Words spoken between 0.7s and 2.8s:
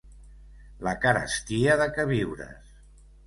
La carestia de queviures